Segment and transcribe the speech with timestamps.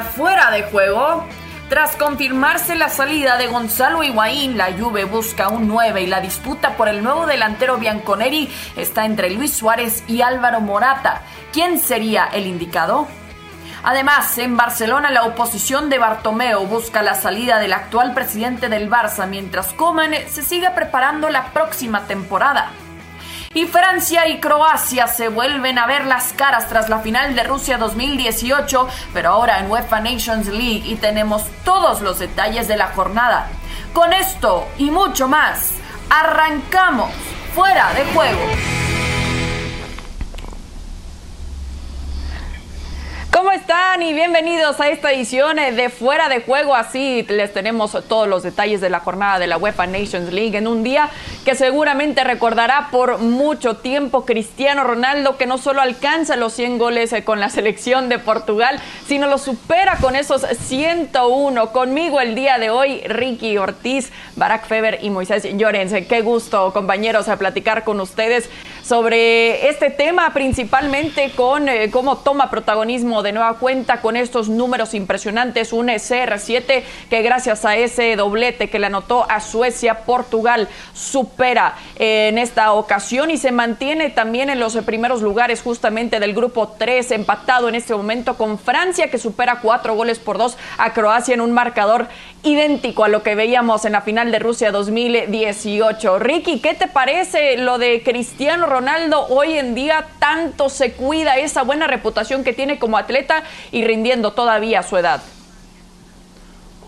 [0.00, 1.26] Fuera de Juego.
[1.68, 6.76] Tras confirmarse la salida de Gonzalo Higuaín, la Juve busca un 9 y la disputa
[6.76, 11.22] por el nuevo delantero Bianconeri está entre Luis Suárez y Álvaro Morata.
[11.52, 13.06] ¿Quién sería el indicado?
[13.84, 19.26] Además, en Barcelona la oposición de Bartomeu busca la salida del actual presidente del Barça
[19.26, 22.70] mientras Koeman se sigue preparando la próxima temporada.
[23.54, 27.76] Y Francia y Croacia se vuelven a ver las caras tras la final de Rusia
[27.76, 33.48] 2018, pero ahora en UEFA Nations League y tenemos todos los detalles de la jornada.
[33.92, 35.72] Con esto y mucho más,
[36.08, 37.10] arrancamos
[37.54, 38.40] fuera de juego.
[43.32, 44.02] ¿Cómo están?
[44.02, 46.74] Y bienvenidos a esta edición de Fuera de Juego.
[46.74, 50.66] Así les tenemos todos los detalles de la jornada de la UEFA Nations League en
[50.66, 51.08] un día
[51.46, 57.12] que seguramente recordará por mucho tiempo Cristiano Ronaldo, que no solo alcanza los 100 goles
[57.14, 61.72] eh, con la selección de Portugal, sino lo supera con esos 101.
[61.72, 65.94] Conmigo el día de hoy, Ricky Ortiz, Barack Feber y Moisés Llorens.
[66.06, 68.50] Qué gusto, compañeros, a platicar con ustedes
[68.82, 74.94] sobre este tema, principalmente con eh, cómo toma protagonismo de nueva cuenta con estos números
[74.94, 75.72] impresionantes.
[75.72, 82.28] Un CR7 que gracias a ese doblete que le anotó a Suecia, Portugal supera eh,
[82.28, 87.12] en esta ocasión y se mantiene también en los primeros lugares justamente del grupo 3,
[87.12, 91.40] empatado en este momento con Francia que supera cuatro goles por dos a Croacia en
[91.40, 92.08] un marcador
[92.44, 96.18] idéntico a lo que veíamos en la final de Rusia 2018.
[96.18, 101.62] Ricky, ¿qué te parece lo de Cristiano Ronaldo hoy en día tanto se cuida esa
[101.62, 105.22] buena reputación que tiene como atleta y rindiendo todavía a su edad?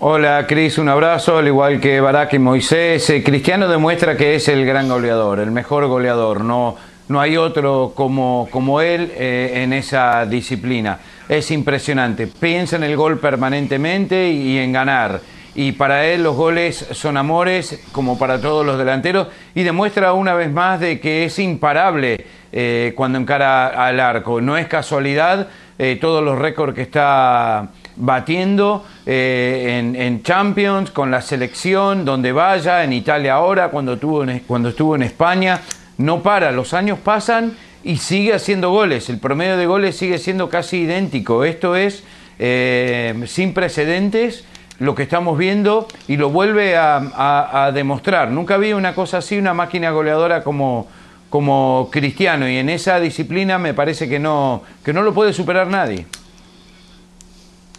[0.01, 3.09] Hola Cris, un abrazo, al igual que Barak y Moisés.
[3.11, 6.41] Eh, Cristiano demuestra que es el gran goleador, el mejor goleador.
[6.41, 10.99] No, no hay otro como, como él eh, en esa disciplina.
[11.29, 12.27] Es impresionante.
[12.27, 15.21] Piensa en el gol permanentemente y en ganar
[15.55, 20.35] y para él los goles son amores, como para todos los delanteros, y demuestra una
[20.35, 24.41] vez más de que es imparable eh, cuando encara al arco.
[24.41, 25.49] No es casualidad
[25.79, 32.83] eh, todos los récords que está batiendo eh, en, Champions, con la selección, donde vaya,
[32.83, 35.61] en Italia ahora, cuando, tuvo cuando estuvo en España.
[35.99, 37.53] No para, los años pasan
[37.85, 39.09] y sigue haciendo goles.
[39.09, 41.45] El promedio de goles sigue siendo casi idéntico.
[41.45, 42.03] Esto es
[42.37, 44.45] sin precedentes
[44.79, 48.31] lo que estamos viendo y lo vuelve a, demostrar.
[48.31, 50.87] Nunca había una cosa así, una máquina goleadora como,
[51.31, 55.69] como Cristiano y en esa disciplina me parece que no, que no lo puede superar
[55.69, 56.07] nadie.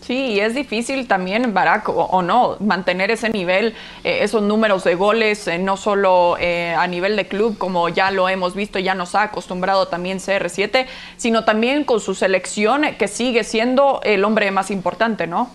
[0.06, 3.74] Sí, es difícil también, Barack, o, no, mantener ese nivel,
[4.04, 8.12] eh, esos números de goles, eh, no solo eh, a nivel de club, como ya
[8.12, 10.86] lo hemos visto, ya nos ha acostumbrado también CR7,
[11.18, 15.50] sino también con su selección, que sigue siendo el hombre más importante, ¿no?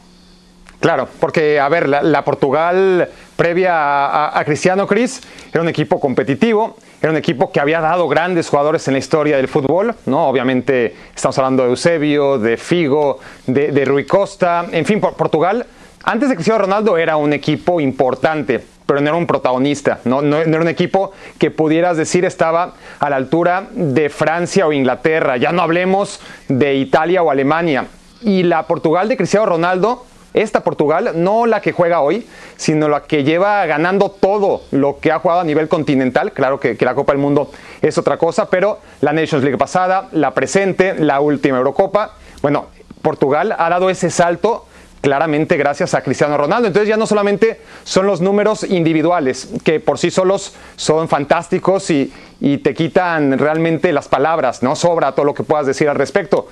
[0.80, 5.20] Claro, porque, a ver, la, Portugal previa a, Cristiano Cris
[5.52, 9.36] era un equipo competitivo, era un equipo que había dado grandes jugadores en la historia
[9.36, 10.26] del fútbol, ¿no?
[10.26, 15.66] Obviamente estamos hablando de Eusebio, de Figo, de, Rui Costa, en fin, Portugal,
[16.02, 20.22] antes de Cristiano Ronaldo era un equipo importante, pero no era un protagonista, ¿no?
[20.22, 24.72] No, no era un equipo que pudieras decir estaba a la altura de Francia o
[24.72, 27.86] Inglaterra, ya no hablemos de Italia o Alemania.
[28.22, 32.26] Y la Portugal de Cristiano Ronaldo esta Portugal, no la que juega hoy,
[32.56, 36.32] sino la que lleva ganando todo lo que ha jugado a nivel continental.
[36.32, 37.50] Claro que, la Copa del Mundo
[37.82, 42.16] es otra cosa, pero la Nations League pasada, la presente, la última Eurocopa.
[42.42, 42.66] Bueno,
[43.02, 44.66] Portugal ha dado ese salto
[45.00, 46.68] claramente gracias a Cristiano Ronaldo.
[46.68, 52.12] Entonces ya no solamente son los números individuales, que por sí solos son fantásticos y,
[52.40, 54.76] y te quitan realmente las palabras, ¿no?
[54.76, 56.48] Sobra todo lo que puedas decir al respecto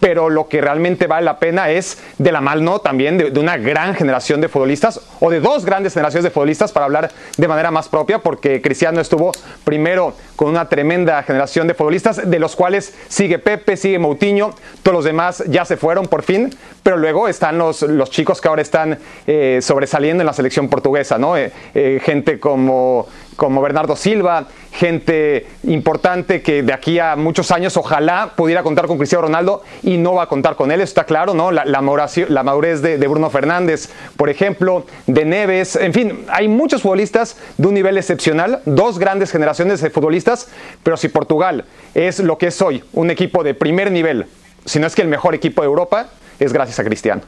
[0.00, 3.94] pero lo que realmente vale la pena es de la mano también de, una gran
[3.94, 7.88] generación de futbolistas o de dos grandes generaciones de futbolistas para hablar de manera más
[7.88, 9.32] propia, porque Cristiano estuvo
[9.64, 14.96] primero con una tremenda generación de futbolistas, de los cuales sigue Pepe, sigue Moutinho, todos
[14.96, 16.50] los demás ya se fueron por fin,
[16.82, 21.18] pero luego están los, los chicos que ahora están eh, sobresaliendo en la selección portuguesa,
[21.18, 21.36] ¿no?
[21.36, 23.06] Eh, eh, gente como
[23.40, 28.98] como Bernardo Silva, gente importante que de aquí a muchos años ojalá pudiera contar con
[28.98, 31.50] Cristiano Ronaldo y no va a contar con él, está claro, ¿no?
[31.50, 33.88] La, la, madurez de, Bruno Fernández,
[34.18, 39.30] por ejemplo, de Neves, en fin, hay muchos futbolistas de un nivel excepcional, dos grandes
[39.30, 40.48] generaciones de futbolistas,
[40.82, 41.64] pero si Portugal
[41.94, 44.26] es lo que es hoy, un equipo de primer nivel,
[44.66, 46.08] si no es que el mejor equipo de Europa,
[46.38, 47.22] es gracias a Cristiano.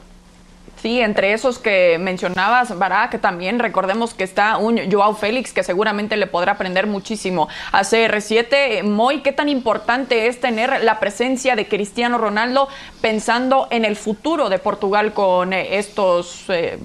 [0.83, 6.17] Sí, entre esos que mencionabas, Barak, también recordemos que está un Joao Félix que seguramente
[6.17, 8.83] le podrá aprender muchísimo a CR7.
[8.83, 12.67] Moy, ¿qué tan importante es tener la presencia de Cristiano Ronaldo
[12.99, 16.77] pensando en el futuro de Portugal con eh, estos eh,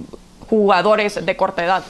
[0.49, 1.83] jugadores de corta edad?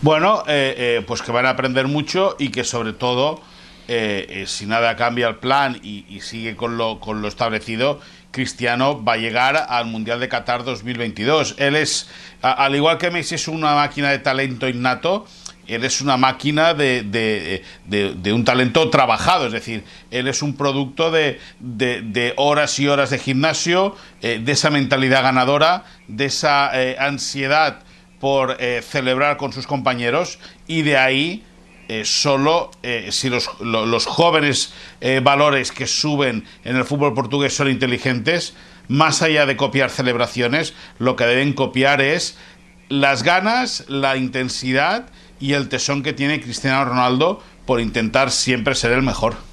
[0.00, 3.42] Bueno, eh, pues que van a aprender mucho y que sobre todo,
[3.86, 9.14] si nada cambia el plan y, y sigue con lo, con lo establecido, Cristiano va
[9.14, 11.56] a llegar al Mundial de Qatar 2022.
[11.58, 12.08] Él es,
[12.42, 15.26] al igual que Messi es una máquina de talento innato,
[15.68, 17.62] él es una máquina de,
[18.32, 21.38] un talento trabajado, es decir, él es un producto de,
[22.36, 27.80] horas y horas de gimnasio, eh, de esa mentalidad ganadora, de esa eh, ansiedad
[28.18, 31.44] por eh, celebrar con sus compañeros y de ahí
[31.88, 37.70] eh, solo eh, si los, jóvenes eh, valores que suben en el fútbol portugués son
[37.70, 38.54] inteligentes,
[38.88, 42.36] más allá de copiar celebraciones, lo que deben copiar es
[42.90, 45.06] las ganas, la intensidad
[45.40, 49.47] y el tesón que tiene Cristiano Ronaldo por intentar siempre ser el mejor.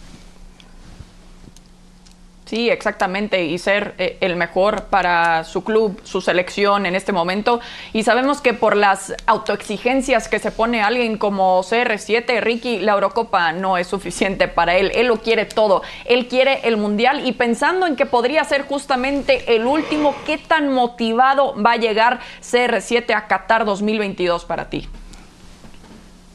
[2.46, 7.60] Sí, exactamente, y ser eh, el mejor para su club, su selección en este momento.
[7.92, 13.52] Y sabemos que por las autoexigencias que se pone alguien como CR7, Ricky, la Eurocopa
[13.52, 14.92] no es suficiente para él.
[14.94, 15.82] Él lo quiere todo.
[16.06, 20.72] Él quiere el Mundial y pensando en que podría ser justamente el último, ¿qué tan
[20.72, 24.88] motivado va a llegar CR7 a Qatar 2022 para ti?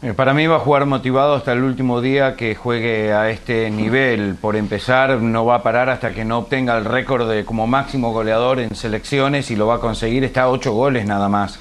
[0.03, 3.71] Eh, para mí va a jugar motivado hasta el último día que juegue a este
[3.71, 4.35] nivel.
[4.41, 8.11] Por empezar, no va a parar hasta que no obtenga el récord de como máximo
[8.11, 10.25] goleador en selecciones y lo va a conseguir.
[10.25, 11.59] Está a ocho goles nada más.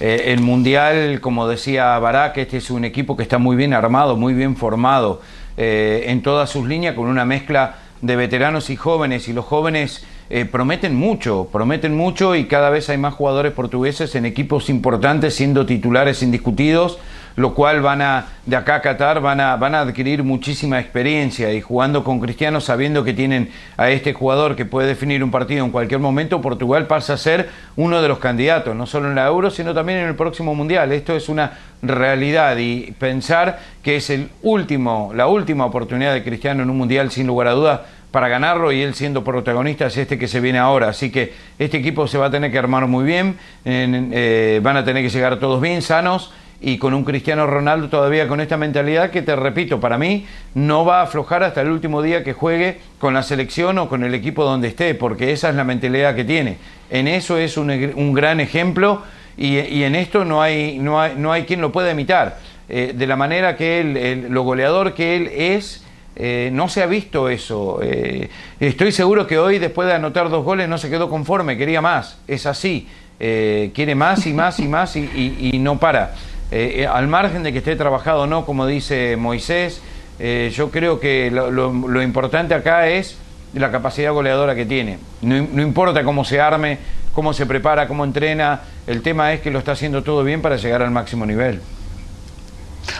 [0.00, 4.16] Eh, el Mundial, como decía Barak, este es un equipo que está muy bien armado,
[4.16, 5.20] muy bien formado
[5.58, 9.28] eh, en todas sus líneas, con una mezcla de veteranos y jóvenes.
[9.28, 10.06] Y los jóvenes
[10.50, 15.66] prometen mucho, prometen mucho y cada vez hay más jugadores portugueses en equipos importantes siendo
[15.66, 16.98] titulares indiscutidos
[17.36, 21.52] lo cual van a, de acá a Qatar, van a, van a adquirir muchísima experiencia
[21.52, 25.64] y jugando con Cristiano, sabiendo que tienen a este jugador que puede definir un partido
[25.64, 29.26] en cualquier momento, Portugal pasa a ser uno de los candidatos, no solo en la
[29.26, 30.92] Euro, sino también en el próximo Mundial.
[30.92, 31.52] Esto es una
[31.82, 37.10] realidad y pensar que es el último, la última oportunidad de Cristiano en un Mundial,
[37.10, 37.80] sin lugar a dudas,
[38.12, 40.88] para ganarlo y él siendo protagonista es este que se viene ahora.
[40.88, 44.84] Así que este equipo se va a tener que armar muy bien, eh, van a
[44.84, 46.32] tener que llegar todos bien sanos
[46.62, 50.84] y con un Cristiano Ronaldo todavía con esta mentalidad que te repito, para mí no
[50.84, 54.14] va a aflojar hasta el último día que juegue con la selección o con el
[54.14, 56.58] equipo donde esté, porque esa es la mentalidad que tiene.
[56.88, 59.02] En eso es un, gran ejemplo
[59.36, 62.38] y, en esto no hay, no hay, no hay quien lo pueda imitar.
[62.68, 65.82] Eh, de la manera que él, lo goleador que él es,
[66.14, 67.80] eh, no se ha visto eso.
[67.82, 68.30] Eh,
[68.60, 72.18] estoy seguro que hoy, después de anotar dos goles, no se quedó conforme, quería más.
[72.28, 72.86] Es así.
[73.18, 76.12] quiere más y más y más y no para.
[76.52, 79.80] Eh, eh, al margen de que esté trabajado o no, como dice Moisés,
[80.18, 83.16] eh, yo creo que lo, importante acá es
[83.54, 84.98] la capacidad goleadora que tiene.
[85.22, 86.76] No, importa cómo se arme,
[87.14, 90.56] cómo se prepara, cómo entrena, el tema es que lo está haciendo todo bien para
[90.56, 91.62] llegar al máximo nivel.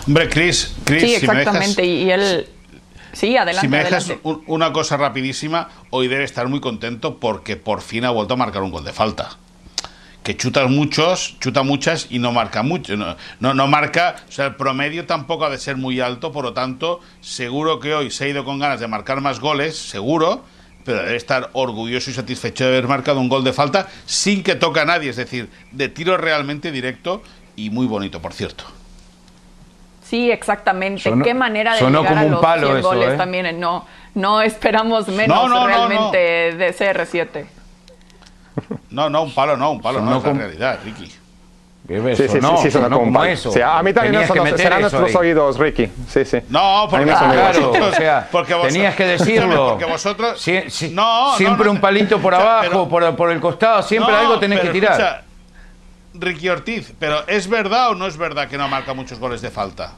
[0.07, 2.49] Hombre, Chris, Chris sí, exactamente, y él...
[3.13, 3.61] Sí, adelante.
[3.61, 4.13] Si me dejas
[4.47, 8.63] una cosa rapidísima, hoy debe estar muy contento porque por fin ha vuelto a marcar
[8.63, 9.37] un gol de falta
[10.23, 12.97] que chuta muchos, chuta muchas y no marca mucho.
[12.97, 16.53] No, no, marca, o sea, el promedio tampoco ha de ser muy alto, por lo
[16.53, 20.45] tanto, seguro que hoy se ha ido con ganas de marcar más goles, seguro,
[20.85, 24.55] pero debe estar orgulloso y satisfecho de haber marcado un gol de falta sin que
[24.55, 27.23] toque a nadie, es decir, de tiro realmente directo
[27.57, 28.65] y muy bonito, por cierto.
[30.05, 31.11] Sí, exactamente.
[31.25, 33.17] Qué manera de llegar a los palo goles ¿eh?
[33.17, 33.59] también.
[33.59, 37.47] No, no esperamos menos realmente de CR7.
[38.93, 41.11] No, no, un palo no, un palo no, es la realidad, Ricky.
[41.89, 43.31] ¿Qué sí, sí, no, sí, sí, no como un palo.
[43.31, 43.53] Eso.
[43.65, 45.91] a mí también serán nuestros oídos, Ricky.
[46.09, 46.39] Sí, sí.
[46.49, 49.71] No, porque, claro, o sea, porque vosotros, tenías que decirlo.
[49.71, 50.49] Porque vosotros...
[50.93, 54.93] no, siempre un palito por abajo, por, por, el costado, siempre algo tenés que tirar.
[54.93, 55.23] Escucha,
[56.15, 59.51] Ricky Ortiz, pero ¿es verdad o no es verdad que no marca muchos goles de
[59.51, 59.93] falta?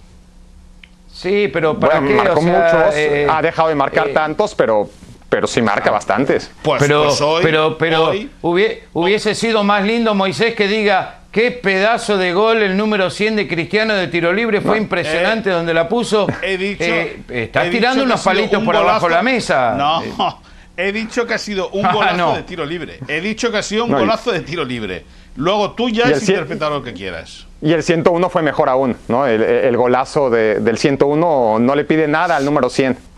[1.13, 2.29] Sí, pero ¿para bueno, qué?
[2.29, 4.89] Marcó o sea, muchos, eh, ha dejado de marcar eh, tantos, pero
[5.35, 6.49] pero sí marca bastantes.
[6.63, 8.13] Pues, pero, pues hoy, pero, pero
[8.93, 13.49] hubiese sido más lindo Moisés que diga qué pedazo de gol el número 100 de
[13.49, 16.29] Cristiano de tiro libre fue impresionante eh, donde la puso.
[16.41, 19.75] He dicho, eh, está tirando unos palitos por abajo de la mesa.
[19.77, 20.41] No,
[20.77, 23.01] he dicho que ha sido un golazo de tiro libre.
[23.09, 25.05] He dicho que ha sido un golazo de tiro libre.
[25.35, 27.45] Luego tú ya has interpretado lo que quieras.
[27.61, 29.27] Y el 101 fue mejor aún, ¿no?
[29.27, 33.14] El, golazo del 101 no le pide nada al número 100.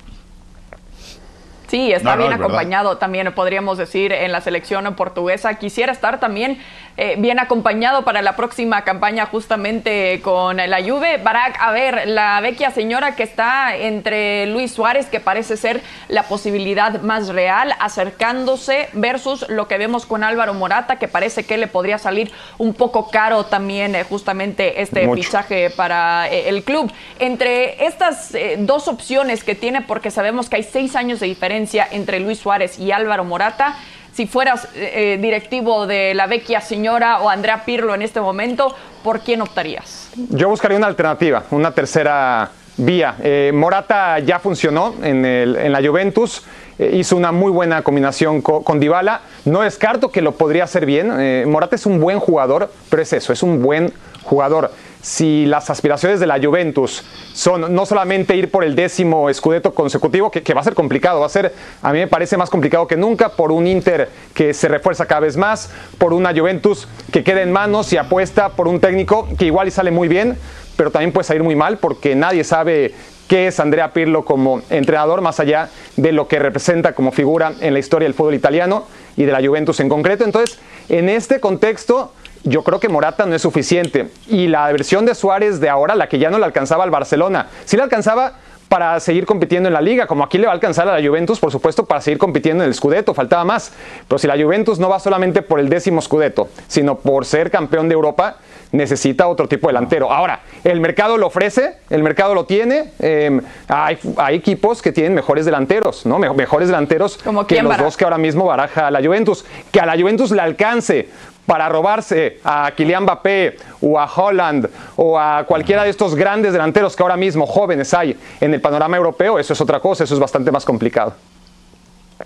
[1.69, 2.45] Sí, está No, no, bien verdad.
[2.47, 5.55] acompañado también, podríamos decir, en la selección portuguesa.
[5.55, 6.59] Quisiera estar también
[6.97, 11.19] eh, bien acompañado para la próxima campaña justamente con la Juve.
[11.19, 16.23] Barak, a ver, la vecchia señora que está entre Luis Suárez, que parece ser la
[16.23, 21.67] posibilidad más real, acercándose versus lo que vemos con Álvaro Morata, que parece que le
[21.67, 25.23] podría salir un poco caro también eh, justamente este Mucho.
[25.25, 26.91] fichaje para eh, el club.
[27.19, 32.21] Entre estas dos opciones que tiene, porque sabemos que hay seis años de diferencia entre
[32.21, 33.77] Luis Suárez y Álvaro Morata,
[34.13, 38.75] si fueras eh, eh, directivo de la vecchia señora o Andrea Pirlo en este momento,
[39.03, 40.11] ¿por quién optarías?
[40.31, 43.17] Yo buscaría una alternativa, una tercera vía.
[43.23, 46.43] Eh, Morata ya funcionó en, la Juventus,
[46.79, 49.21] hizo una muy buena combinación co- con, Dybala.
[49.45, 51.51] No descarto que lo podría hacer bien.
[51.51, 53.93] Morata es un buen jugador, pero es eso, es un buen
[54.25, 54.71] jugador.
[55.03, 60.31] Si las aspiraciones de la Juventus son no solamente ir por el décimo escudeto consecutivo,
[60.31, 62.87] que, que va a ser complicado, va a ser, a mí me parece más complicado
[62.87, 67.23] que nunca, por un Inter que se refuerza cada vez más, por una Juventus que
[67.23, 70.37] queda en manos y apuesta por un técnico que igual y sale muy bien,
[70.77, 72.95] pero también puede salir muy mal porque nadie sabe
[73.29, 77.73] qué es Andrea Pirlo como entrenador, más allá de lo que representa como figura en
[77.73, 78.87] la historia del fútbol italiano
[79.17, 80.25] y de la Juventus en concreto.
[80.25, 82.13] Entonces, en este contexto,
[82.47, 84.09] yo creo que Morata no es suficiente.
[84.29, 87.49] Y la versión de Suárez de ahora, la que ya no le alcanzaba al Barcelona,
[87.65, 88.33] sí le alcanzaba
[88.69, 91.39] para seguir compitiendo en la liga, como aquí le va a alcanzar a la Juventus,
[91.39, 93.73] por supuesto, para seguir compitiendo en el Scudetto, faltaba más.
[94.09, 97.89] Pero si la Juventus no va solamente por el décimo Scudetto, sino por ser campeón
[97.89, 98.39] de Europa,
[98.73, 100.11] necesita otro tipo de delantero.
[100.13, 105.15] Ahora, el mercado lo ofrece, el mercado lo tiene, eh, hay, hay equipos que tienen
[105.15, 106.19] mejores delanteros, ¿no?
[106.19, 109.45] Me- mejores delanteros ¿Como que los dos que ahora mismo baraja la Juventus.
[109.71, 111.09] Que a la Juventus le alcance
[111.47, 116.95] para robarse a Kylian Mbappé o a Holland o a cualquiera de estos grandes delanteros
[116.97, 120.21] que ahora mismo jóvenes hay en el panorama europeo, eso es otra cosa, eso es
[120.21, 121.15] bastante más complicado.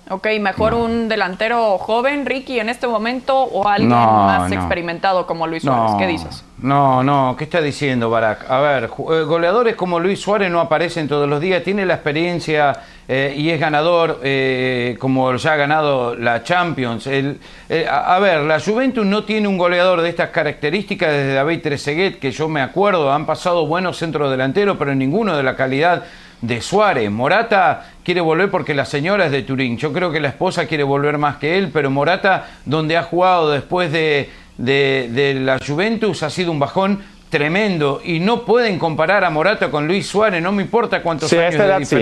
[0.09, 4.55] Ok, mejor un delantero joven, Ricky, en este momento, o alguien No, más no.
[4.55, 5.97] experimentado como Luis Suárez.
[5.99, 6.45] ¿Qué dices?
[6.59, 8.49] No, no, ¿qué está diciendo Barak?
[8.49, 12.81] A ver, eh, goleadores como Luis Suárez no aparecen todos los días, tiene la experiencia
[13.13, 17.09] eh, y es ganador eh, como ya ha ganado la Champions.
[17.09, 17.39] El-
[17.69, 21.61] eh, a, a ver, la Juventus no tiene un goleador de estas características desde David
[21.61, 26.05] Trezeguet, que yo me acuerdo, han pasado buenos centros delanteros, pero ninguno de la calidad
[26.41, 27.11] de Suárez.
[27.11, 29.77] Morata quiere volver porque la señora es de Turín.
[29.77, 33.51] Yo creo que la esposa quiere volver más que él, pero Morata, donde ha jugado
[33.51, 38.01] después de, de- de la Juventus, ha sido un bajón tremendo.
[38.05, 41.53] Y no pueden comparar a Morata con Luis Suárez, no me importa cuántos Sí, años
[41.53, 41.95] de sí.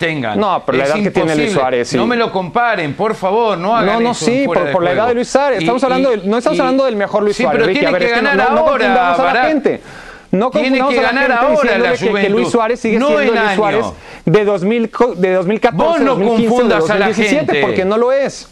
[0.00, 0.40] Tengan.
[0.40, 1.52] No, pero la edad que tiene Luis.
[1.52, 1.96] Suárez, sí.
[1.96, 5.06] No me lo comparen, por favor, no hagan No, no, eso sí, por, la edad
[5.08, 5.60] de Luis Suárez.
[5.60, 7.58] Y- Estamos hablando del- no estamos y- hablando del mejor Luis sí, Suárez.
[7.58, 7.78] pero Ricky.
[7.80, 9.80] tiene ver, que es que no- ganar no, no ahora, confundamos a la gente.
[10.32, 12.28] No Tiene que a ganar ahora la que- que.
[12.28, 13.56] Luis Suárez sigue No siendo en Luis año.
[13.56, 13.86] Suárez
[14.24, 17.60] de, 2000, co- de 2014, Vos no 2015, confundas de a la 2017, gente.
[17.60, 18.48] porque no lo es.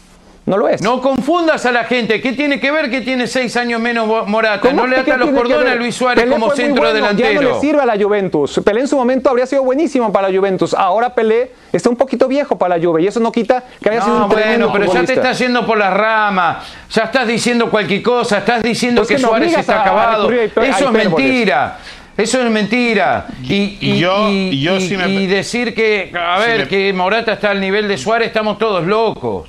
[0.49, 0.81] No lo es.
[0.81, 2.19] No confundas a la gente.
[2.21, 4.61] ¿Qué tiene que ver que tiene seis años menos Morata?
[4.61, 7.39] ¿Cómo No le ata los cordones a Luis Suárez Pelé como centro bueno, delantero.
[7.41, 8.59] Ya no le sirve a la Juventus.
[8.65, 10.73] Pelé en su momento habría sido buenísimo para la Juventus.
[10.73, 14.01] Ahora Pelé está un poquito viejo para la Juve y eso no quita que haya
[14.01, 17.27] sido No, un tremendo bueno, pero ya te estás yendo por las ramas, ya estás
[17.27, 20.29] diciendo cualquier cosa, estás diciendo Pues que Suárez está a- acabado.
[20.29, 21.09] a Eso es hipérboles.
[21.11, 21.77] mentira.
[22.17, 23.27] Eso es mentira.
[23.43, 26.67] Y, Y yo- y- y yo y- sí me- y decir que, a ver, me-
[26.67, 29.47] que Morata está al nivel de Suárez, estamos todos locos.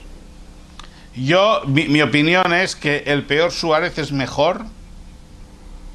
[1.16, 4.62] Yo, mi, mi opinión es que el peor Suárez es mejor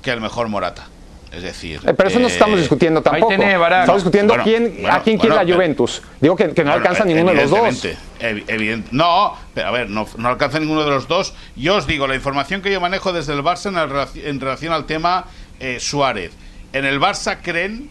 [0.02, 0.88] que el mejor Morata.
[1.32, 1.82] Es decir.
[1.86, 3.34] Eh, Pero eso no eh, estamos discutiendo tampoco.
[3.34, 6.02] Estamos discutiendo Bueno, quién, bueno, a quién quiere bueno, la pero- Juventus.
[6.22, 7.60] Digo que, que no Bueno, alcanza eh, ninguno de los dos.
[7.60, 11.34] evidentemente, evi- evident- no, pero a ver, no, no alcanza ninguno de los dos.
[11.58, 14.72] Yo os digo, la información que yo manejo desde el Barça en, el en relación
[14.72, 15.26] al tema
[15.60, 16.32] eh, Suárez.
[16.72, 17.90] En el Barça creen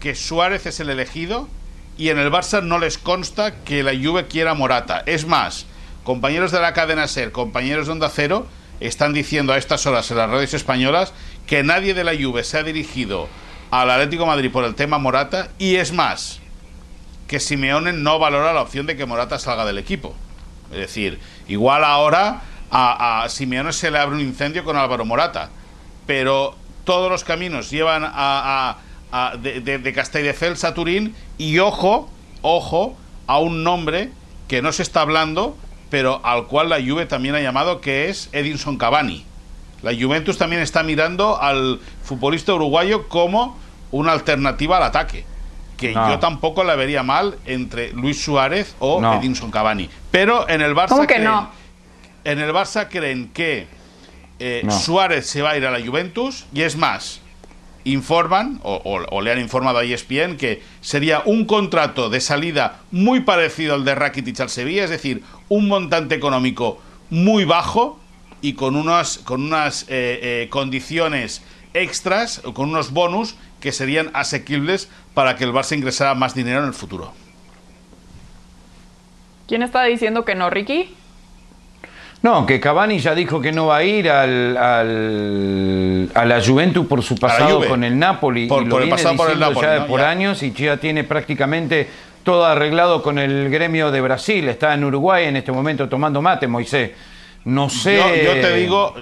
[0.00, 1.48] que Suárez es el elegido
[1.96, 5.02] y en el Barça no les consta que la Juve quiera Morata.
[5.06, 5.64] Es más,
[6.04, 8.46] compañeros de la cadena SER, compañeros de Onda Cero,
[8.80, 11.12] están diciendo a estas horas en las radios españolas
[11.46, 13.28] que nadie de la Juve se ha dirigido
[13.70, 16.40] al Atlético de Madrid por el tema Morata y es más,
[17.26, 20.14] que Simeone no valora la opción de que Morata salga del equipo.
[20.70, 25.50] Es decir, igual ahora a, a Simeone se le abre un incendio con Álvaro Morata,
[26.06, 28.76] pero todos los caminos llevan a-
[29.12, 32.08] a- de, de, de Castelldefels a Turín y ojo,
[32.42, 34.10] ojo, a un nombre
[34.48, 35.56] que no se está hablando,
[35.90, 39.24] pero al cual la Juve también ha llamado, que es Edinson Cavani.
[39.82, 43.56] La Juventus también está mirando al futbolista uruguayo como
[43.90, 45.24] una alternativa al ataque.
[45.76, 46.10] Que No.
[46.10, 49.20] yo tampoco la vería mal entre Luis Suárez o No.
[49.20, 49.88] Edinson Cavani.
[50.10, 51.50] Pero en el Barça ¿Cómo que creen, no?
[52.24, 53.68] en el Barça creen que
[54.40, 54.72] eh, No.
[54.72, 57.20] Suárez se va a ir a la Juventus y es más,
[57.84, 63.74] informan, o, le han informado a ESPN, que sería un contrato de salida muy parecido
[63.74, 67.98] al de Rakitic al Sevilla, es decir, un montante económico muy bajo
[68.40, 69.86] y con unas, con unas eh,
[70.22, 71.42] eh, condiciones
[71.74, 76.60] extras, o con unos bonus que serían asequibles para que el Barça ingresara más dinero
[76.60, 77.12] en el futuro.
[79.46, 80.94] ¿Quién está diciendo que no, Ricky?
[82.20, 87.02] No, que Cavani ya dijo que no va a ir al, a la Juventus por
[87.02, 88.48] su pasado con el Napoli.
[88.48, 89.66] Por, y lo el pasado por el Napoli.
[89.66, 91.88] Ya por años y ya tiene prácticamente
[92.28, 94.46] todo arreglado con el gremio de Brasil.
[94.50, 96.90] Está en Uruguay en este momento tomando mate, Moisés.
[97.46, 97.96] No sé.
[98.22, 98.94] Yo, te digo.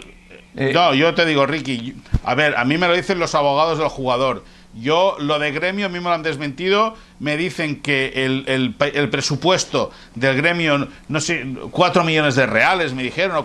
[0.55, 1.97] Eh, no, yo te digo, Ricky.
[2.23, 4.45] A ver, a mí me lo dicen los abogados del jugador.
[4.75, 6.95] Yo, lo de gremio, a mí me lo han desmentido.
[7.19, 8.77] Me dicen que el,
[9.11, 13.45] presupuesto del gremio, no sé, cuatro millones de reales, me dijeron,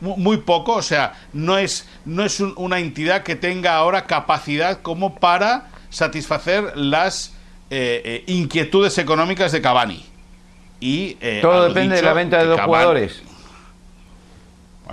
[0.00, 0.74] muy poco.
[0.74, 6.76] O sea, no es, no es una entidad que tenga ahora capacidad como para satisfacer
[6.76, 7.32] las
[7.70, 10.04] eh, eh, inquietudes económicas de Cavani.
[10.80, 13.22] Y, eh, Todo depende de la venta de dos jugadores.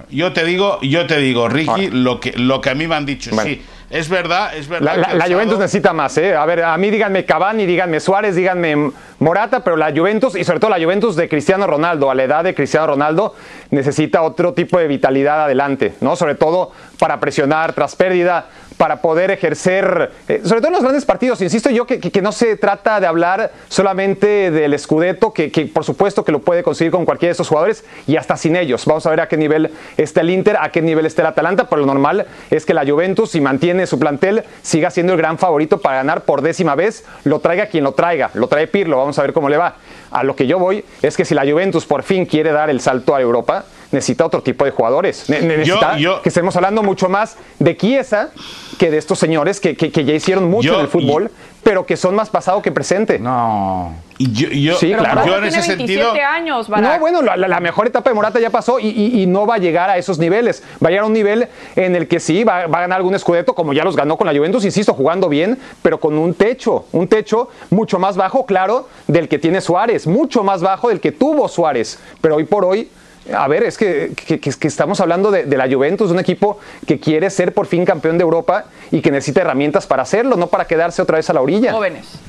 [0.09, 3.05] Yo te digo, yo te digo, Ricky, lo que lo que a mí me han
[3.05, 4.97] dicho, sí es verdad, es verdad.
[5.13, 6.35] La, Juventus necesita más, ¿eh?
[6.35, 10.59] A ver, a mí díganme Cavani, díganme Suárez, díganme Morata, pero la Juventus, y sobre
[10.59, 13.35] todo la Juventus de Cristiano Ronaldo, a la edad de Cristiano Ronaldo,
[13.69, 16.15] necesita otro tipo de vitalidad adelante, ¿no?
[16.15, 21.05] Sobre todo para presionar tras pérdida, para poder ejercer, eh, sobre todo en los grandes
[21.05, 25.83] partidos, insisto yo que, no se trata de hablar solamente del escudeto, que, que, por
[25.83, 28.85] supuesto que lo puede conseguir con cualquiera de estos jugadores y hasta sin ellos.
[28.85, 31.69] Vamos a ver a qué nivel está el Inter, a qué nivel está el Atalanta,
[31.69, 35.37] pero lo normal es que la Juventus, si mantiene su plantel, siga siendo el gran
[35.37, 39.17] favorito para ganar por décima vez, lo traiga quien lo traiga, lo trae Pirlo, vamos
[39.19, 39.75] a ver cómo le va.
[40.11, 42.81] A lo que yo voy es que si la Juventus por fin quiere dar el
[42.81, 45.29] salto a Europa, necesita otro tipo de jugadores.
[45.29, 48.31] necesita que estemos hablando mucho más de Chiesa
[48.77, 51.31] que de estos señores que, que, ya hicieron mucho en el fútbol,
[51.63, 53.17] pero que son más pasado que presente.
[53.19, 53.93] No.
[54.17, 55.25] Yo, yo, sí, claro.
[55.25, 56.13] yo en ese sentido.
[56.13, 59.89] Años, no, bueno, la, mejor etapa de Morata ya pasó y, no va a llegar
[59.89, 60.63] a esos niveles.
[60.83, 63.55] Va a llegar a un nivel en el que sí va, a ganar algún escudeto,
[63.55, 67.07] como ya los ganó con la Juventus, insisto, jugando bien, pero con un techo, un
[67.07, 71.47] techo mucho más bajo, claro, del que tiene Suárez, mucho más bajo del que tuvo
[71.47, 71.99] Suárez.
[72.21, 72.89] Pero hoy por hoy
[73.33, 74.13] a ver, es que,
[74.61, 78.65] estamos hablando de, la Juventus, un equipo que quiere ser por fin campeón de Europa
[78.91, 81.71] y que necesita herramientas para hacerlo, no para quedarse otra vez a la orilla.
[81.71, 82.19] Jóvenes.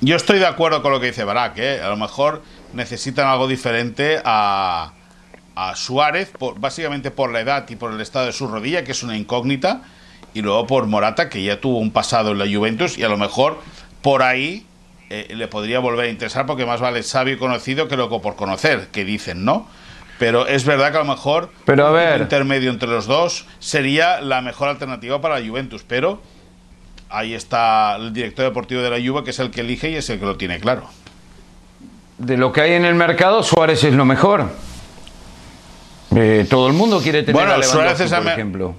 [0.00, 1.80] Yo estoy de acuerdo con lo que dice Barak, ¿eh?
[1.82, 4.92] a lo mejor necesitan algo diferente a,
[5.74, 9.14] Suárez, básicamente por la edad y por el estado de su rodilla, que es una
[9.14, 9.82] incógnita,
[10.32, 13.18] y luego por Morata, que ya tuvo un pasado en la Juventus, y a lo
[13.18, 13.58] mejor
[14.00, 14.64] por ahí
[15.10, 18.36] eh, le podría volver a interesar, porque más vale sabio y conocido que loco por
[18.36, 19.68] conocer, que dicen, ¿no?
[20.20, 22.16] Pero es verdad que a lo mejor pero a ver.
[22.16, 25.82] un intermedio entre los dos sería la mejor alternativa para la Juventus.
[25.88, 26.20] Pero
[27.08, 30.10] ahí está el director deportivo de la Juve, que es el que elige y es
[30.10, 30.82] el que lo tiene claro.
[32.18, 34.50] De lo que hay en el mercado, Suárez es lo mejor.
[36.14, 38.74] Eh, todo el mundo quiere tener bueno, a Lewandowski, por ejemplo.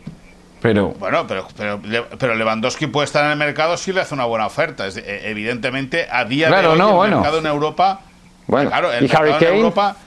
[0.61, 0.89] Pero...
[0.99, 1.81] Bueno, pero, pero,
[2.19, 4.85] pero, Lewandowski puede estar en el mercado si le hace una buena oferta.
[4.85, 8.01] Es, eh, evidentemente, a día de hoy, el mercado en Europa...
[8.45, 9.97] Bueno, claro, el mercado en Europa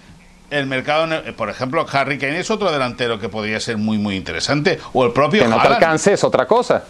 [0.55, 4.79] el mercado, por ejemplo, Harry Kane es otro delantero que podría ser muy, muy interesante.
[4.93, 6.85] O el propio Que no te alcance es otra cosa.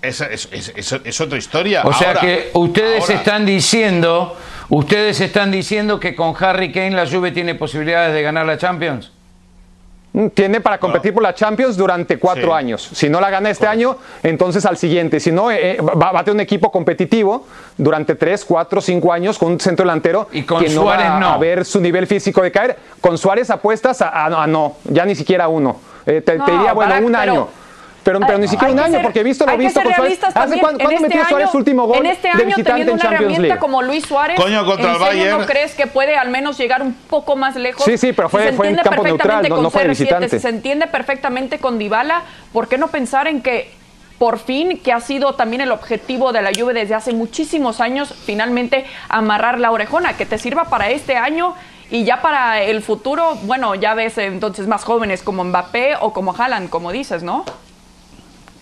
[0.00, 1.82] Es, es, otra historia.
[1.84, 4.36] O sea que ustedes están diciendo,
[4.70, 9.12] ustedes están diciendo que con Harry Kane la Juve tiene posibilidades de ganar la Champions.
[10.12, 12.82] Mm, tiene para competir por la Champions durante cuatro años.
[12.92, 15.20] Si no la gana este año, entonces al siguiente.
[15.20, 17.46] Si no, eh, va, a tener un equipo competitivo
[17.76, 21.34] durante tres, cuatro, cinco años con un centro delantero y con que Suárez no va
[21.34, 22.76] a ver su nivel físico de caer.
[23.00, 25.76] Con Suárez apuestas a, no, ya ni siquiera uno.
[26.06, 27.48] Eh, te, diría, bueno, un año.
[28.02, 30.18] Pero, pero ni siquiera un año, porque he visto lo visto con Suárez.
[30.34, 33.20] ¿Hace cuándo, este metió Suárez su último gol en este año, de visitante en una
[33.20, 33.58] League?
[33.58, 35.40] como Luis Suárez, Coño, contra el Bayern.
[35.40, 37.84] ¿no crees que puede al menos llegar un poco más lejos?
[37.84, 40.28] Sí, sí, pero fue, fue en campo neutral, no, no fue de visitante.
[40.28, 43.80] Si se entiende perfectamente con Dybala, ¿por qué no pensar en que
[44.18, 48.14] por fin, que ha sido también el objetivo de la Juve desde hace muchísimos años,
[48.26, 51.54] finalmente amarrar la orejona, que te sirva para este año
[51.90, 56.34] y ya para el futuro, bueno, ya ves entonces más jóvenes como Mbappé o como
[56.36, 57.46] Haaland, como dices, ¿no?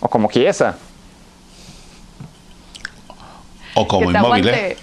[0.00, 0.76] O como Chiesa.
[3.74, 4.48] O como inmóvil.
[4.48, 4.76] ¿eh?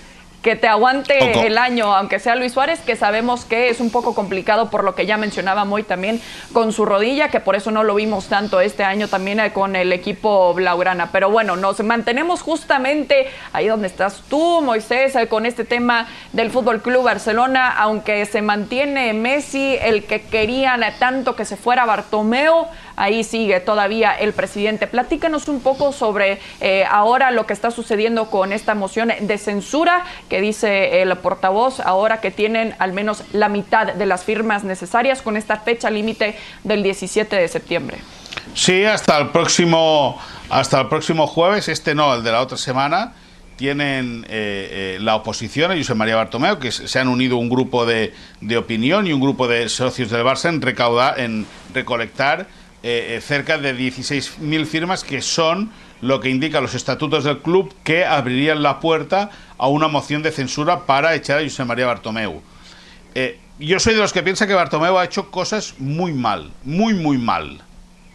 [0.46, 4.14] que te aguante el año, aunque sea Luis Suárez, que sabemos que es un poco
[4.14, 6.22] complicado por lo que ya mencionaba Moy también
[6.54, 9.76] con su rodilla, que por eso no lo vimos tanto este año también eh, con
[9.76, 11.10] el equipo Blaugrana.
[11.12, 16.52] Pero bueno, nos mantenemos justamente ahí donde estás tú, Moisés, eh, con este tema del
[16.52, 22.68] Fútbol Club Barcelona, aunque se mantiene Messi, el que querían tanto que se fuera Bartomeo,
[22.96, 24.88] ahí sigue todavía el presidente.
[24.88, 30.06] Platícanos un poco sobre eh, ahora lo que está sucediendo con esta moción de censura
[30.30, 35.22] que dice el portavoz, ahora que tienen al menos la mitad de las firmas necesarias
[35.22, 37.98] con esta fecha límite del 17 de septiembre.
[38.54, 43.14] Sí, hasta el próximo, hasta el próximo jueves, este no, el de la otra semana
[43.56, 48.14] tienen eh, eh, la oposición, José María Bartomeu, que se han unido un grupo de,
[48.42, 52.48] de, opinión y un grupo de socios del Barça en, recaudar, en recolectar
[52.88, 55.72] eh, cerca de 16.000 firmas, que son
[56.02, 60.32] lo que indican los estatutos del club que abrirían la puerta a una moción de
[60.32, 62.44] censura para echar a José María Bartomeu.
[63.58, 67.18] yo soy de los que piensa que Bartomeu ha hecho cosas muy mal, muy, muy
[67.18, 67.64] mal,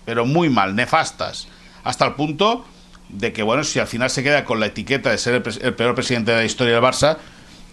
[0.04, 1.48] pero muy mal, nefastas,
[1.82, 2.64] hasta el punto
[3.08, 5.96] de que, bueno, si al final se queda con la etiqueta de ser el, peor
[5.96, 7.16] presidente de la historia del Barça,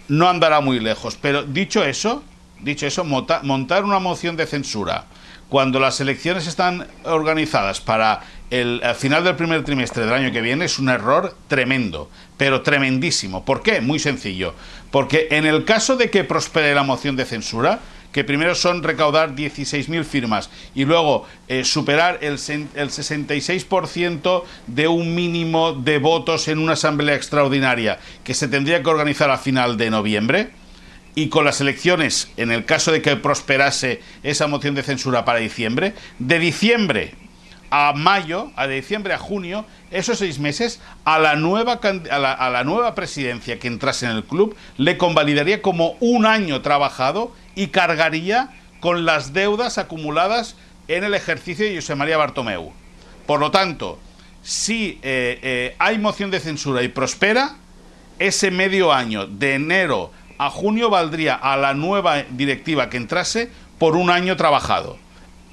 [0.07, 1.15] no andará muy lejos.
[1.21, 2.23] Pero dicho eso,
[2.60, 5.05] dicho eso, montar una moción de censura
[5.49, 10.65] cuando las elecciones están organizadas para el, final del primer trimestre del año que viene
[10.65, 13.43] es un error tremendo, pero tremendísimo.
[13.43, 13.81] ¿Por qué?
[13.81, 14.53] Muy sencillo.
[14.91, 17.79] Porque en el caso de que prospere la moción de censura,
[18.12, 25.13] que primero son recaudar 16.000 firmas y luego eh, superar el, el 66% de un
[25.13, 29.89] mínimo de votos en una asamblea extraordinaria que se tendría que organizar a final de
[29.89, 30.51] noviembre,
[31.17, 35.39] y con las elecciones, en el caso de que prosperase esa moción de censura para
[35.39, 37.15] diciembre, de diciembre
[37.71, 41.80] a mayo, a de diciembre a junio, esos seis meses, a la, nueva,
[42.12, 46.27] a la, a la nueva presidencia que entrase en el club, le convalidaría como un
[46.27, 50.56] año trabajado y cargaría con las deudas acumuladas
[50.88, 52.73] en el ejercicio de José María Bartomeu.
[53.25, 53.97] Por lo tanto,
[54.43, 57.56] si eh, eh, hay moción de censura y prospera,
[58.19, 63.95] ese medio año, de enero a junio, valdría a la nueva directiva que entrase por
[63.95, 64.97] un año trabajado.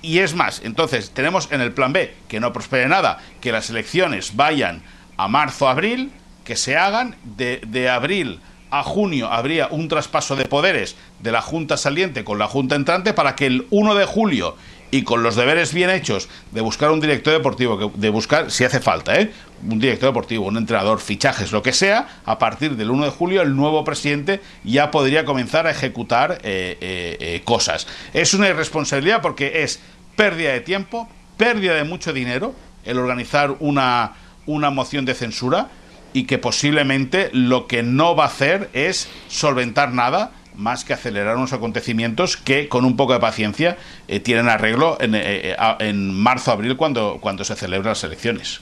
[0.02, 3.70] Y es más, entonces tenemos en el plan B que no prospere nada, que las
[3.70, 4.82] elecciones vayan
[5.16, 6.12] a marzo-abril,
[6.44, 8.40] que se hagan de, de abril
[8.74, 13.12] a junio habría un traspaso de poderes de la Junta saliente con la Junta entrante
[13.12, 14.56] para que el 1 de julio
[14.90, 18.80] y con los deberes bien hechos de buscar un director deportivo, de buscar, si hace
[18.80, 19.32] falta, ¿eh?
[19.68, 23.42] un director deportivo, un entrenador, fichajes, lo que sea, a partir del 1 de julio
[23.42, 27.86] el nuevo presidente ya podría comenzar a ejecutar eh, eh, cosas.
[28.12, 29.80] Es una irresponsabilidad porque es
[30.16, 34.12] pérdida de tiempo, pérdida de mucho dinero el organizar una,
[34.46, 35.68] una moción de censura
[36.12, 41.36] y que posiblemente lo que no va a hacer es solventar nada más que acelerar
[41.36, 43.76] unos acontecimientos que con un poco de paciencia
[44.08, 48.60] eh, tienen arreglo en, eh, eh, marzo-abril cuando, cuando se celebran las elecciones.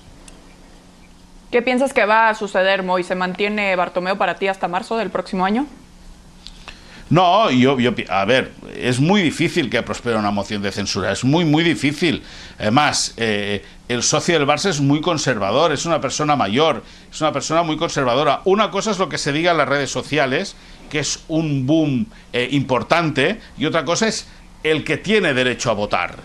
[1.50, 3.02] ¿Qué piensas que va a suceder, Moy?
[3.05, 5.66] ¿Se mantiene Bartomeo para ti hasta marzo del próximo año?
[7.12, 11.24] No, yo, yo, a ver, es muy difícil que prospere una moción de censura, es
[11.24, 12.22] muy, muy difícil.
[12.59, 17.31] Además, eh, el socio del Barça es muy conservador, es una persona mayor, es una
[17.31, 18.40] persona muy conservadora.
[18.46, 20.57] Una cosa es lo que se diga en las redes sociales,
[20.92, 24.26] que es un boom eh, importante, y otra cosa es
[24.62, 26.18] el que tiene derecho a votar,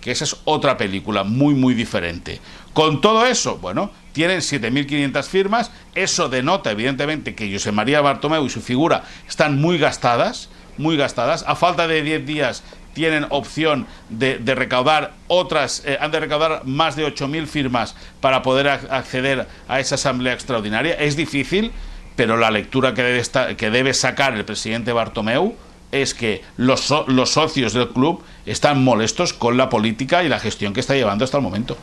[0.00, 2.38] que esa es otra película muy, muy diferente.
[2.72, 8.48] Con todo eso, bueno, tienen 7.500 firmas, eso denota evidentemente que José María Bartomeu y
[8.48, 12.62] su figura están muy gastadas, muy gastadas, a falta de 10 días
[12.94, 18.68] tienen opción de, recaudar otras, eh, han de recaudar más de 8.000 firmas para poder
[18.68, 20.94] acceder a esa asamblea extraordinaria.
[20.94, 21.72] Es difícil,
[22.16, 25.54] pero la lectura que debe, que debe sacar el presidente Bartomeu
[25.92, 30.72] es que los, los socios del club están molestos con la política y la gestión
[30.72, 31.76] que está llevando hasta el momento.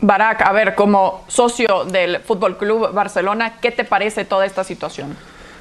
[0.00, 5.16] Barak, a ver, como socio del Fútbol Club Barcelona, ¿qué te parece toda esta situación?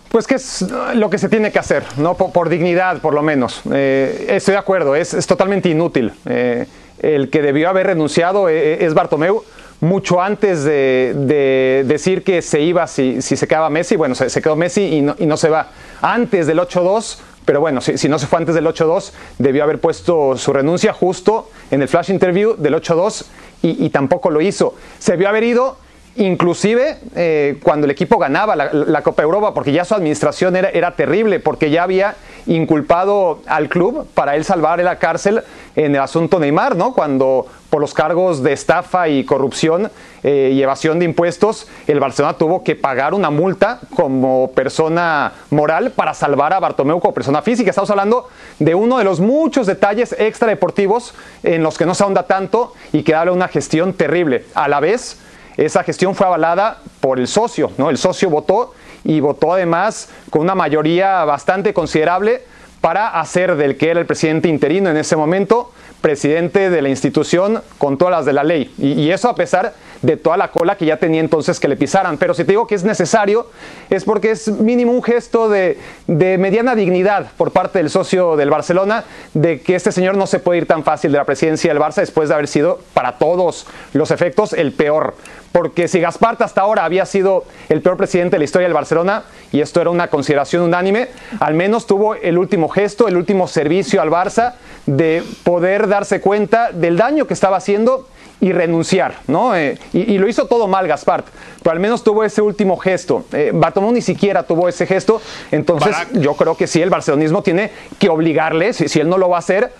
[0.10, 2.16] Pues que es lo que se tiene que hacer, ¿no?
[2.16, 3.62] Por, dignidad, por lo menos.
[3.74, 6.14] Eh, estoy de acuerdo, es, totalmente inútil.
[6.26, 6.66] Eh,
[7.00, 9.44] el que debió haber renunciado eh, es Bartomeu
[9.80, 13.96] mucho antes de, decir que se iba si, se quedaba Messi.
[13.96, 15.70] Bueno, se, quedó Messi y no, y no, se va.
[16.02, 20.38] Antes del 8-2, pero bueno, si, no se fue antes del 8-2, debió haber puesto
[20.38, 23.26] su renuncia justo en el flash interview del 8-2
[23.62, 24.76] y, tampoco lo hizo.
[25.00, 25.78] Se vio haber ido
[26.16, 31.40] inclusive eh, cuando el equipo ganaba la, Copa Europa, porque ya su administración era terrible,
[31.40, 32.16] porque ya había
[32.48, 35.44] inculpado al club para él salvar la cárcel
[35.76, 36.94] en el asunto Neymar, ¿no?
[36.94, 39.92] Cuando por los cargos de estafa y corrupción
[40.24, 45.92] eh, y evasión de impuestos, el Barcelona tuvo que pagar una multa como persona moral
[45.92, 47.70] para salvar a Bartomeu como persona física.
[47.70, 48.30] Estamos hablando
[48.60, 53.04] de uno de los muchos detalles extradeportivos en los que no se ahonda tanto y
[53.04, 54.46] que habla una gestión terrible.
[54.56, 55.20] A la vez,
[55.58, 57.90] esa gestión fue avalada por el socio, ¿no?
[57.90, 58.74] El socio votó
[59.08, 62.44] y votó además con una mayoría bastante considerable
[62.82, 67.64] para hacer del que era el presidente interino en ese momento presidente de la institución
[67.78, 68.72] con todas las de la ley.
[68.78, 69.72] Y, eso a pesar de
[70.22, 72.18] toda la cola que ya tenía entonces que le pisaran.
[72.18, 73.48] Pero si te digo que es necesario,
[73.90, 78.50] es porque es mínimo un gesto de, de, mediana dignidad por parte del socio del
[78.50, 81.82] Barcelona, de que este señor no se puede ir tan fácil de la presidencia del
[81.82, 85.16] Barça después de haber sido, para todos los efectos, el peor
[85.58, 89.24] porque si Gaspar hasta ahora había sido el peor presidente de la historia del Barcelona,
[89.52, 91.08] y esto era una consideración unánime,
[91.40, 94.54] al menos tuvo el último gesto, el último servicio al Barça
[94.86, 98.08] de poder darse cuenta del daño que estaba haciendo
[98.40, 99.56] y renunciar, ¿no?
[99.56, 101.24] Eh, y, lo hizo todo mal Gaspar,
[101.64, 103.26] pero al menos tuvo ese último gesto.
[103.34, 105.22] Eh, Batomón ni siquiera tuvo ese gesto,
[105.52, 109.38] entonces yo creo que sí, el barcelonismo tiene que obligarle, si él no lo va
[109.38, 109.72] a hacer,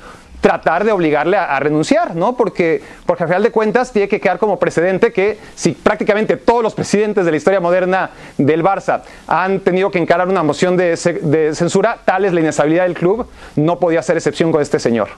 [0.42, 2.36] tratar de obligarle a, renunciar, ¿no?
[2.38, 6.64] Porque, porque al final de cuentas tiene que quedar como precedente que si prácticamente todos
[6.64, 10.96] los presidentes de la historia moderna del Barça han tenido que encarar una moción de,
[10.96, 15.10] censura, tal es la inestabilidad del club, no podía ser excepción con este señor.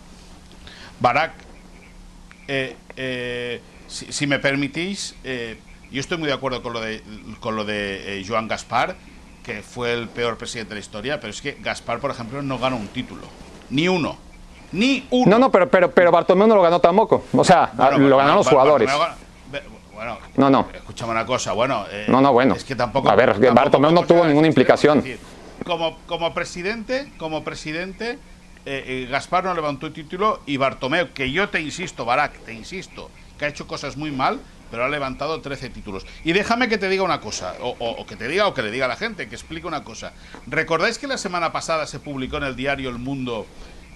[1.00, 1.32] Barak,
[2.48, 5.58] eh, eh, si, me permitís, eh,
[5.92, 7.02] yo estoy muy de acuerdo con lo de,
[7.40, 8.96] con lo de Joan Gaspar,
[9.44, 12.60] que fue el peor presidente de la historia, pero es que Gaspar, por ejemplo, no
[12.60, 13.24] ganó un título,
[13.72, 14.30] ni uno
[14.72, 15.32] ni uno.
[15.32, 17.24] No, no, pero, pero, pero Bartomeu no lo ganó tampoco.
[17.34, 18.90] O sea, lo ganaron los jugadores.
[19.94, 20.68] bueno, no, no.
[20.74, 21.86] Escúchame una cosa, bueno.
[21.92, 22.56] Eh, no, no, bueno.
[22.56, 23.10] Es que tampoco.
[23.10, 25.04] A ver, Bartomeu no tuvo ninguna implicación.
[25.66, 28.20] como, como presidente, como presidente,
[28.70, 32.54] eh, eh, Gaspar no levantó el título y Bartomeu, que yo te insisto, Barak, te
[32.54, 36.06] insisto, que ha hecho cosas muy mal, pero ha levantado 13 títulos.
[36.24, 38.86] Y déjame que te diga una cosa, o, que te diga o que le diga
[38.86, 40.14] a la gente, que explique una cosa.
[40.46, 43.48] ¿Recordáis que la semana pasada se publicó en el diario El Mundo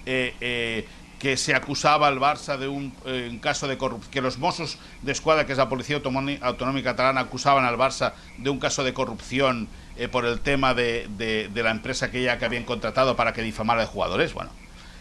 [0.06, 4.38] eh, eh, que se acusaba al Barça de un, eh, caso de corrupción, que los
[4.38, 8.84] Mossos de Escuadra, que es la Policía Autonómica Catalana, acusaban al Barça de un caso
[8.84, 9.68] de corrupción
[10.10, 13.82] por el tema de, de, la empresa que ya que habían contratado para que difamara
[13.82, 14.34] de jugadores.
[14.34, 14.50] Bueno,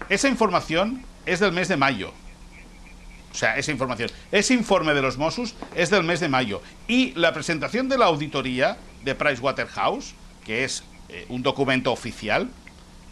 [0.09, 2.13] esa información es del mes de mayo.
[3.31, 4.11] O sea, esa información.
[4.31, 6.61] Ese informe de los Mossos es del mes de mayo.
[6.87, 10.13] Y la presentación de la auditoría de Pricewaterhouse,
[10.45, 10.83] que es
[11.29, 12.49] un documento oficial,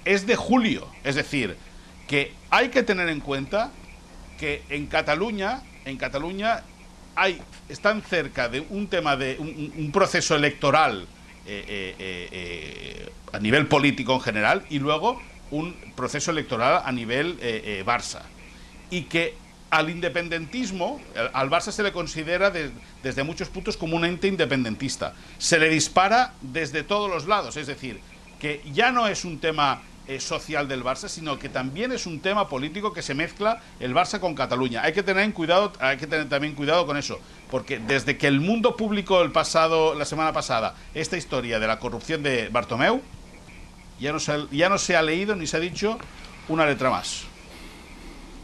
[0.05, 0.87] es de julio.
[1.03, 1.57] Es decir,
[2.07, 3.71] que hay que tener en cuenta
[4.39, 6.63] que en Cataluña, en Cataluña
[7.15, 11.07] hay, están cerca de un tema de un, proceso electoral
[11.45, 11.95] eh, eh,
[12.31, 15.21] eh, a nivel político en general y luego
[15.51, 17.37] un proceso electoral a nivel
[17.85, 18.23] Barça.
[18.89, 19.35] Y que
[19.69, 20.99] al independentismo,
[21.33, 25.13] al Barça se le considera desde muchos puntos como un ente independentista.
[25.37, 28.01] Se le dispara desde todos los lados, es decir,
[28.39, 32.19] que ya no es un tema eh, social del Barça, sino que también es un
[32.19, 34.81] tema político que se mezcla el Barça con Cataluña.
[34.83, 38.27] Hay que tener en cuidado, hay que tener también cuidado con eso, porque desde que
[38.27, 43.01] el mundo publicó el pasado, la semana pasada, esta historia de la corrupción de Bartomeu,
[44.01, 44.19] ya no
[44.51, 45.97] ya no se ha leído ni se ha dicho
[46.49, 47.27] una letra más.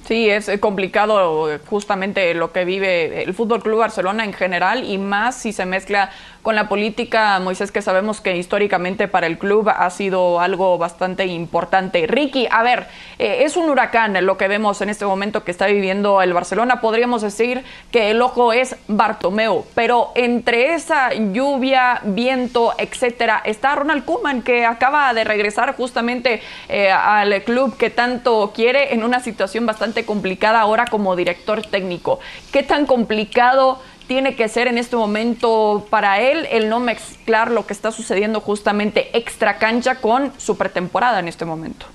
[0.08, 5.36] Sí, es complicado justamente lo que vive el Fútbol Club Barcelona en general y más
[5.36, 6.12] si se mezcla
[6.48, 11.26] con la política, Moisés, que sabemos que históricamente para el club ha sido algo bastante
[11.26, 12.08] importante.
[12.08, 12.88] Ricky, a ver,
[13.20, 16.80] eh, es un huracán lo que vemos en este momento que está viviendo el Barcelona.
[16.80, 24.06] Podríamos decir que el ojo es Bartomeu, pero entre esa lluvia, viento, etcétera, está Ronald
[24.06, 29.66] Koeman que acaba de regresar justamente eh, al club que tanto quiere en una situación
[29.66, 32.22] bastante complicada ahora como director técnico.
[32.54, 37.68] ¿Qué tan complicado tiene que ser en este momento para él el no mezclar lo
[37.68, 41.86] que está sucediendo justamente extra cancha con su pretemporada en este momento?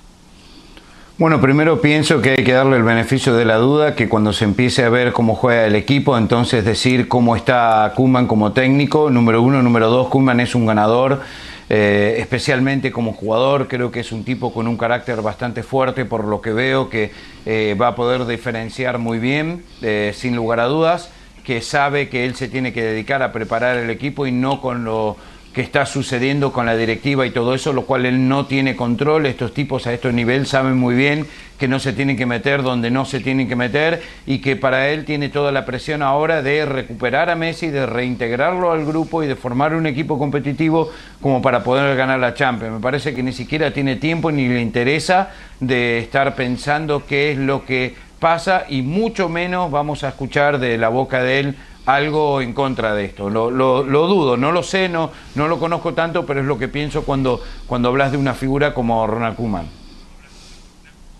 [1.17, 4.45] Bueno, primero pienso que hay que darle el beneficio de la duda, que cuando se
[4.45, 9.41] empiece a ver cómo juega el equipo, entonces decir cómo está Kuman como técnico, número
[9.41, 11.21] uno, número dos, Kuman es un ganador,
[11.69, 16.25] eh, especialmente como jugador, creo que es un tipo con un carácter bastante fuerte por
[16.25, 17.11] lo que veo, que
[17.45, 21.11] eh, va a poder diferenciar muy bien, eh, sin lugar a dudas
[21.43, 24.83] que sabe que él se tiene que dedicar a preparar el equipo y no con
[24.85, 25.17] lo
[25.53, 29.27] que está sucediendo con la directiva y todo eso, lo cual él no tiene control.
[29.27, 31.27] Estos tipos a este nivel saben muy bien
[31.59, 34.89] que no se tienen que meter donde no se tienen que meter y que para
[34.89, 39.27] él tiene toda la presión ahora de recuperar a Messi, de reintegrarlo al grupo y
[39.27, 40.89] de formar un equipo competitivo
[41.21, 42.73] como para poder ganar la Champions.
[42.73, 45.29] Me parece que ni siquiera tiene tiempo ni le interesa
[45.59, 50.77] de estar pensando qué es lo que pasa y mucho menos vamos a escuchar de
[50.77, 53.29] la boca de él algo en contra de esto.
[53.29, 56.69] Lo, lo, dudo, no lo sé, no, no lo conozco tanto, pero es lo que
[56.69, 59.67] pienso cuando, cuando hablas de una figura como Ronald Koeman.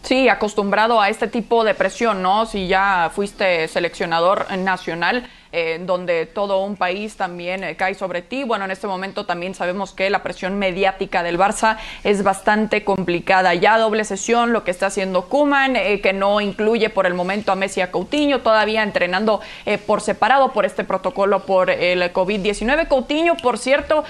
[0.03, 2.45] Sí, acostumbrado a este tipo de presión, ¿no?
[2.45, 8.43] Si ya fuiste seleccionador nacional, eh, donde todo un país también eh, cae sobre ti.
[8.43, 13.53] Bueno, en este momento también sabemos que la presión mediática del Barça es bastante complicada.
[13.53, 17.51] Ya doble sesión, lo que está haciendo Kuman, eh, que no incluye por el momento
[17.51, 19.41] a Messi a Coutinho, todavía entrenando
[19.85, 22.87] por separado por este protocolo por el COVID-19.
[22.87, 24.03] Coutinho, por cierto,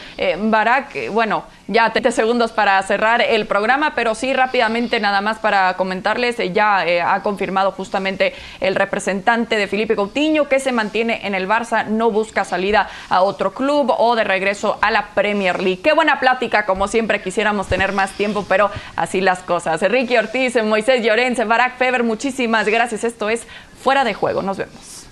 [0.43, 5.75] Barak, bueno, ya 30 segundos para cerrar el programa, pero sí rápidamente nada más para
[5.75, 11.47] comentarles, ya ha confirmado justamente el representante de Felipe Coutinho que se mantiene en el
[11.47, 15.81] Barça, no busca salida a otro club o de regreso a la Premier League.
[15.81, 19.81] Qué buena plática, como siempre quisiéramos tener más tiempo, pero así las cosas.
[19.81, 23.03] Ricky Ortiz, Moisés Llorens, Barack Feber, muchísimas gracias.
[23.03, 23.45] Esto es
[23.81, 24.41] Fuera de Juego.
[24.41, 25.02] Nos vemos.